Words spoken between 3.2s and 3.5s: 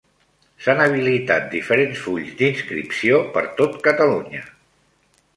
per